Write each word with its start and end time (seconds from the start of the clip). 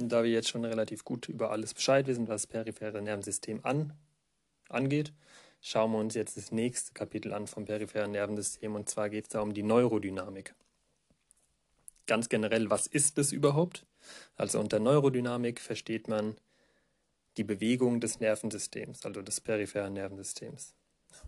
Da 0.00 0.22
wir 0.22 0.30
jetzt 0.30 0.48
schon 0.48 0.64
relativ 0.64 1.04
gut 1.04 1.28
über 1.28 1.50
alles 1.50 1.74
Bescheid 1.74 2.06
wissen, 2.06 2.28
was 2.28 2.42
das 2.42 2.46
periphere 2.46 3.02
Nervensystem 3.02 3.58
an, 3.64 3.94
angeht, 4.68 5.12
schauen 5.60 5.90
wir 5.90 5.98
uns 5.98 6.14
jetzt 6.14 6.36
das 6.36 6.52
nächste 6.52 6.92
Kapitel 6.92 7.32
an 7.32 7.48
vom 7.48 7.64
peripheren 7.64 8.12
Nervensystem 8.12 8.76
und 8.76 8.88
zwar 8.88 9.10
geht 9.10 9.24
es 9.24 9.30
da 9.30 9.40
um 9.40 9.54
die 9.54 9.64
Neurodynamik. 9.64 10.54
Ganz 12.06 12.28
generell, 12.28 12.70
was 12.70 12.86
ist 12.86 13.18
das 13.18 13.32
überhaupt? 13.32 13.86
Also 14.36 14.60
unter 14.60 14.78
Neurodynamik 14.78 15.58
versteht 15.58 16.06
man 16.06 16.36
die 17.36 17.44
Bewegung 17.44 17.98
des 17.98 18.20
Nervensystems, 18.20 19.04
also 19.04 19.20
des 19.20 19.40
peripheren 19.40 19.94
Nervensystems. 19.94 20.74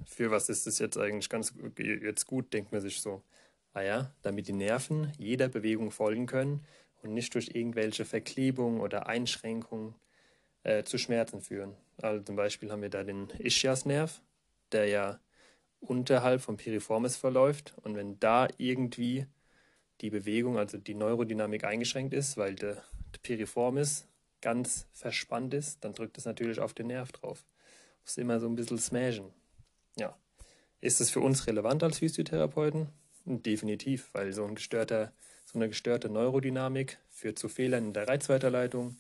Für 0.06 0.30
was 0.30 0.48
ist 0.48 0.68
das 0.68 0.78
jetzt 0.78 0.96
eigentlich 0.96 1.28
ganz 1.28 1.54
jetzt 1.76 2.24
gut, 2.24 2.52
denkt 2.52 2.70
man 2.70 2.80
sich 2.80 3.00
so. 3.00 3.24
Ah 3.72 3.82
ja, 3.82 4.14
damit 4.22 4.46
die 4.46 4.52
Nerven 4.52 5.12
jeder 5.18 5.48
Bewegung 5.48 5.90
folgen 5.90 6.26
können 6.26 6.64
und 7.02 7.14
nicht 7.14 7.34
durch 7.34 7.54
irgendwelche 7.54 8.04
Verklebungen 8.04 8.80
oder 8.80 9.06
Einschränkungen 9.06 9.94
äh, 10.62 10.82
zu 10.84 10.98
Schmerzen 10.98 11.40
führen. 11.40 11.74
Also 11.98 12.22
zum 12.22 12.36
Beispiel 12.36 12.70
haben 12.70 12.82
wir 12.82 12.90
da 12.90 13.04
den 13.04 13.30
Ischiasnerv, 13.38 14.22
der 14.72 14.86
ja 14.86 15.20
unterhalb 15.80 16.42
vom 16.42 16.56
Piriformis 16.56 17.16
verläuft 17.16 17.74
und 17.82 17.96
wenn 17.96 18.20
da 18.20 18.48
irgendwie 18.58 19.26
die 20.00 20.10
Bewegung, 20.10 20.58
also 20.58 20.78
die 20.78 20.94
Neurodynamik 20.94 21.64
eingeschränkt 21.64 22.14
ist, 22.14 22.36
weil 22.36 22.54
der, 22.54 22.74
der 22.74 23.18
Piriformis 23.22 24.06
ganz 24.40 24.86
verspannt 24.92 25.54
ist, 25.54 25.84
dann 25.84 25.92
drückt 25.92 26.16
es 26.18 26.24
natürlich 26.24 26.60
auf 26.60 26.74
den 26.74 26.88
Nerv 26.88 27.12
drauf. 27.12 27.44
Muss 28.02 28.16
immer 28.16 28.40
so 28.40 28.46
ein 28.46 28.56
bisschen 28.56 28.78
smashen. 28.78 29.30
Ja. 29.98 30.16
Ist 30.80 31.00
es 31.00 31.10
für 31.10 31.20
uns 31.20 31.46
relevant 31.46 31.82
als 31.82 31.98
Physiotherapeuten? 31.98 32.88
Definitiv, 33.24 34.08
weil 34.12 34.32
so, 34.32 34.44
ein 34.44 34.54
gestörter, 34.54 35.12
so 35.44 35.58
eine 35.58 35.68
gestörte 35.68 36.08
Neurodynamik 36.08 36.98
führt 37.10 37.38
zu 37.38 37.48
Fehlern 37.48 37.88
in 37.88 37.92
der 37.92 38.08
Reizweiterleitung 38.08 38.96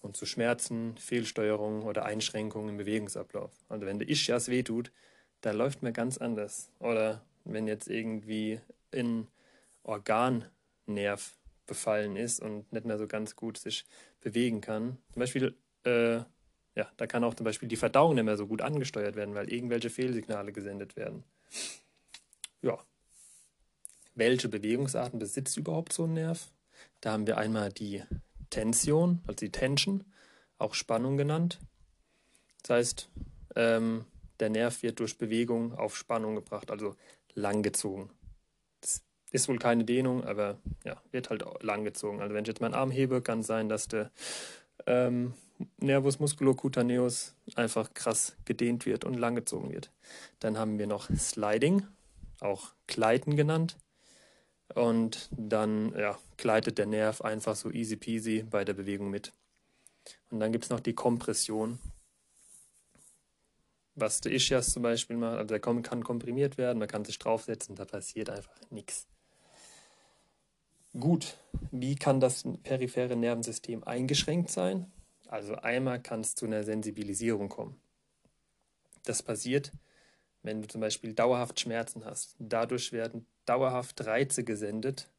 und 0.00 0.16
zu 0.16 0.26
Schmerzen, 0.26 0.96
Fehlsteuerungen 0.98 1.82
oder 1.82 2.04
Einschränkungen 2.04 2.70
im 2.70 2.76
Bewegungsablauf. 2.76 3.50
Also 3.68 3.86
wenn 3.86 3.98
der 3.98 4.08
Ischias 4.08 4.48
wehtut, 4.48 4.92
dann 5.40 5.56
läuft 5.56 5.82
man 5.82 5.92
ganz 5.92 6.18
anders. 6.18 6.70
Oder 6.78 7.24
wenn 7.44 7.66
jetzt 7.66 7.88
irgendwie 7.88 8.60
ein 8.92 9.28
Organnerv 9.82 11.36
befallen 11.66 12.16
ist 12.16 12.40
und 12.40 12.70
nicht 12.72 12.84
mehr 12.84 12.98
so 12.98 13.06
ganz 13.06 13.36
gut 13.36 13.58
sich 13.58 13.84
bewegen 14.20 14.60
kann. 14.60 14.98
Zum 15.12 15.20
Beispiel, 15.20 15.56
äh, 15.84 16.16
ja, 16.76 16.90
da 16.96 17.06
kann 17.06 17.24
auch 17.24 17.34
zum 17.34 17.44
Beispiel 17.44 17.68
die 17.68 17.76
Verdauung 17.76 18.14
nicht 18.14 18.24
mehr 18.24 18.36
so 18.36 18.46
gut 18.46 18.62
angesteuert 18.62 19.16
werden, 19.16 19.34
weil 19.34 19.52
irgendwelche 19.52 19.90
Fehlsignale 19.90 20.52
gesendet 20.52 20.96
werden. 20.96 21.24
Ja. 22.62 22.78
Welche 24.14 24.48
Bewegungsarten 24.48 25.18
besitzt 25.18 25.56
überhaupt 25.56 25.92
so 25.92 26.04
ein 26.04 26.14
Nerv? 26.14 26.50
Da 27.00 27.12
haben 27.12 27.26
wir 27.26 27.36
einmal 27.36 27.72
die 27.72 28.02
Tension, 28.50 29.20
also 29.26 29.36
die 29.36 29.50
Tension, 29.50 30.04
auch 30.58 30.74
Spannung 30.74 31.16
genannt. 31.16 31.58
Das 32.62 32.70
heißt, 32.70 33.10
ähm, 33.56 34.04
der 34.40 34.50
Nerv 34.50 34.82
wird 34.82 35.00
durch 35.00 35.18
Bewegung 35.18 35.74
auf 35.74 35.96
Spannung 35.96 36.34
gebracht, 36.34 36.70
also 36.70 36.96
langgezogen. 37.34 38.10
Ist 39.32 39.48
wohl 39.48 39.58
keine 39.58 39.84
Dehnung, 39.84 40.24
aber 40.24 40.58
ja, 40.84 41.02
wird 41.10 41.30
halt 41.30 41.44
langgezogen. 41.60 42.20
Also 42.20 42.34
wenn 42.34 42.44
ich 42.44 42.48
jetzt 42.48 42.60
meinen 42.60 42.74
Arm 42.74 42.92
hebe, 42.92 43.20
kann 43.20 43.40
es 43.40 43.48
sein, 43.48 43.68
dass 43.68 43.88
der 43.88 44.12
ähm, 44.86 45.34
Nervus 45.78 46.20
musculocutaneus 46.20 47.34
einfach 47.56 47.94
krass 47.94 48.36
gedehnt 48.44 48.86
wird 48.86 49.04
und 49.04 49.14
langgezogen 49.14 49.72
wird. 49.72 49.90
Dann 50.38 50.56
haben 50.56 50.78
wir 50.78 50.86
noch 50.86 51.10
Sliding, 51.16 51.86
auch 52.40 52.74
Gleiten 52.86 53.36
genannt. 53.36 53.76
Und 54.74 55.28
dann 55.32 55.94
ja, 55.96 56.18
gleitet 56.36 56.78
der 56.78 56.86
Nerv 56.86 57.20
einfach 57.20 57.54
so 57.54 57.70
easy 57.70 57.96
peasy 57.96 58.44
bei 58.48 58.64
der 58.64 58.74
Bewegung 58.74 59.10
mit. 59.10 59.32
Und 60.30 60.40
dann 60.40 60.52
gibt 60.52 60.64
es 60.64 60.70
noch 60.70 60.80
die 60.80 60.94
Kompression. 60.94 61.78
Was 63.94 64.20
der 64.20 64.32
Ischias 64.32 64.72
zum 64.72 64.82
Beispiel 64.82 65.16
macht, 65.16 65.36
also 65.36 65.48
der 65.48 65.60
kann 65.60 66.02
komprimiert 66.02 66.58
werden, 66.58 66.78
man 66.80 66.88
kann 66.88 67.04
sich 67.04 67.18
draufsetzen, 67.18 67.76
da 67.76 67.84
passiert 67.84 68.28
einfach 68.28 68.52
nichts. 68.70 69.06
Gut, 70.98 71.38
wie 71.70 71.94
kann 71.94 72.20
das 72.20 72.44
periphere 72.62 73.14
Nervensystem 73.16 73.84
eingeschränkt 73.84 74.50
sein? 74.50 74.90
Also 75.28 75.54
einmal 75.56 76.00
kann 76.00 76.20
es 76.20 76.34
zu 76.34 76.46
einer 76.46 76.64
Sensibilisierung 76.64 77.48
kommen. 77.48 77.80
Das 79.04 79.22
passiert, 79.22 79.72
wenn 80.44 80.62
du 80.62 80.68
zum 80.68 80.80
Beispiel 80.80 81.14
dauerhaft 81.14 81.58
Schmerzen 81.58 82.04
hast. 82.04 82.36
Dadurch 82.38 82.92
werden 82.92 83.26
dauerhaft 83.46 84.06
Reize 84.06 84.44
gesendet, 84.44 85.10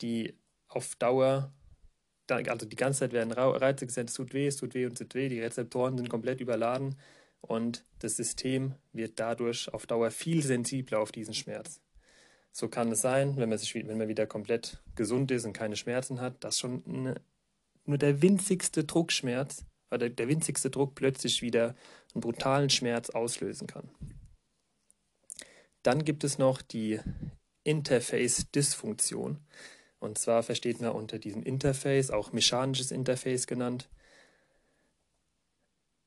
die 0.00 0.34
auf 0.66 0.96
Dauer, 0.96 1.52
also 2.28 2.66
die 2.66 2.76
ganze 2.76 3.00
Zeit 3.00 3.12
werden 3.12 3.32
Reize 3.32 3.86
gesendet, 3.86 4.10
es 4.10 4.16
tut 4.16 4.34
weh, 4.34 4.46
es 4.46 4.56
tut 4.56 4.74
weh 4.74 4.86
und 4.86 4.92
es 4.92 4.98
tut 4.98 5.14
weh, 5.14 5.28
die 5.28 5.40
Rezeptoren 5.40 5.96
sind 5.96 6.08
komplett 6.08 6.40
überladen 6.40 6.96
und 7.42 7.84
das 8.00 8.16
System 8.16 8.74
wird 8.92 9.20
dadurch 9.20 9.72
auf 9.72 9.86
Dauer 9.86 10.10
viel 10.10 10.42
sensibler 10.42 10.98
auf 10.98 11.12
diesen 11.12 11.34
Schmerz. 11.34 11.80
So 12.52 12.68
kann 12.68 12.90
es 12.90 13.02
sein, 13.02 13.36
wenn 13.36 13.50
man, 13.50 13.58
sich, 13.58 13.74
wenn 13.74 13.98
man 13.98 14.08
wieder 14.08 14.26
komplett 14.26 14.82
gesund 14.94 15.30
ist 15.30 15.44
und 15.44 15.52
keine 15.52 15.76
Schmerzen 15.76 16.22
hat, 16.22 16.42
dass 16.42 16.58
schon 16.58 16.82
eine, 16.86 17.20
nur 17.84 17.98
der 17.98 18.22
winzigste 18.22 18.84
Druckschmerz 18.84 19.66
oder 19.90 20.08
der 20.08 20.28
winzigste 20.28 20.70
Druck 20.70 20.94
plötzlich 20.94 21.42
wieder 21.42 21.74
einen 22.14 22.20
brutalen 22.20 22.70
Schmerz 22.70 23.10
auslösen 23.10 23.66
kann. 23.66 23.90
Dann 25.82 26.04
gibt 26.04 26.24
es 26.24 26.38
noch 26.38 26.62
die 26.62 27.00
Interface-Dysfunktion. 27.64 29.38
Und 29.98 30.18
zwar 30.18 30.42
versteht 30.42 30.80
man 30.80 30.90
unter 30.90 31.18
diesem 31.18 31.42
Interface, 31.42 32.10
auch 32.10 32.32
mechanisches 32.32 32.90
Interface 32.90 33.46
genannt, 33.46 33.88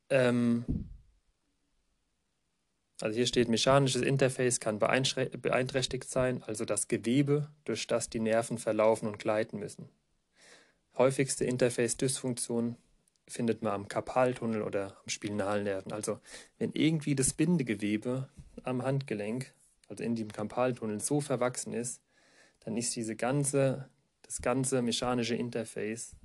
ähm, 0.09 0.65
also 3.01 3.15
hier 3.15 3.27
steht, 3.27 3.47
mechanisches 3.47 4.01
Interface 4.01 4.59
kann 4.59 4.79
beeinträchtigt 4.79 6.09
sein, 6.09 6.43
also 6.43 6.65
das 6.65 6.87
Gewebe, 6.87 7.49
durch 7.63 7.87
das 7.87 8.09
die 8.09 8.19
Nerven 8.19 8.57
verlaufen 8.57 9.07
und 9.07 9.19
gleiten 9.19 9.57
müssen. 9.57 9.89
Häufigste 10.97 11.45
Interface-Dysfunktion 11.45 12.75
findet 13.29 13.61
man 13.61 13.73
am 13.73 13.87
Karpaltunnel 13.87 14.61
oder 14.61 14.97
am 15.01 15.09
Spinalnerven. 15.09 15.93
Also 15.93 16.19
wenn 16.57 16.71
irgendwie 16.73 17.15
das 17.15 17.33
Bindegewebe 17.33 18.29
am 18.63 18.83
Handgelenk, 18.83 19.53
also 19.87 20.03
in 20.03 20.15
dem 20.15 20.31
Karpaltunnel, 20.31 20.99
so 20.99 21.21
verwachsen 21.21 21.73
ist, 21.73 22.01
dann 22.61 22.75
ist 22.75 22.95
diese 22.95 23.15
ganze, 23.15 23.89
das 24.23 24.41
ganze 24.41 24.81
mechanische 24.81 25.35
Interface 25.35 26.15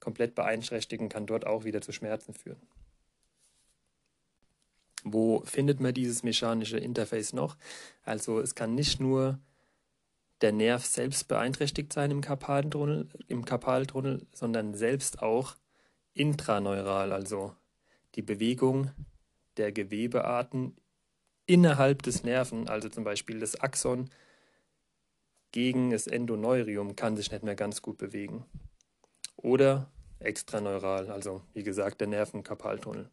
komplett 0.00 0.34
beeinträchtigt 0.34 1.02
und 1.02 1.08
kann 1.08 1.26
dort 1.26 1.46
auch 1.46 1.64
wieder 1.64 1.80
zu 1.80 1.92
Schmerzen 1.92 2.34
führen. 2.34 2.62
Wo 5.04 5.40
findet 5.44 5.80
man 5.80 5.94
dieses 5.94 6.22
mechanische 6.22 6.78
Interface 6.78 7.32
noch? 7.32 7.56
Also 8.02 8.40
es 8.40 8.54
kann 8.54 8.74
nicht 8.74 9.00
nur 9.00 9.38
der 10.40 10.52
Nerv 10.52 10.84
selbst 10.84 11.28
beeinträchtigt 11.28 11.92
sein 11.92 12.10
im 12.10 12.20
Karpaltunnel, 12.20 13.08
im 13.28 13.44
Karpaltunnel 13.44 14.26
sondern 14.32 14.74
selbst 14.74 15.22
auch 15.22 15.56
intraneural, 16.16 17.12
also 17.12 17.54
die 18.14 18.22
Bewegung 18.22 18.90
der 19.56 19.72
Gewebearten 19.72 20.76
innerhalb 21.46 22.02
des 22.02 22.24
Nerven, 22.24 22.68
also 22.68 22.88
zum 22.88 23.04
Beispiel 23.04 23.38
das 23.38 23.60
Axon 23.60 24.10
gegen 25.52 25.90
das 25.90 26.06
Endoneurium, 26.06 26.96
kann 26.96 27.16
sich 27.16 27.30
nicht 27.30 27.44
mehr 27.44 27.54
ganz 27.54 27.82
gut 27.82 27.98
bewegen. 27.98 28.44
Oder 29.36 29.90
extraneural, 30.18 31.10
also 31.10 31.42
wie 31.52 31.62
gesagt 31.62 32.00
der 32.00 32.08
Nervenkarpaltunnel. 32.08 33.10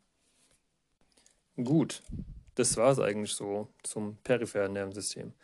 Gut, 1.57 2.01
das 2.55 2.77
war 2.77 2.91
es 2.91 2.99
eigentlich 2.99 3.33
so 3.33 3.67
zum 3.83 4.17
peripheren 4.23 4.73
Nervensystem. 4.73 5.33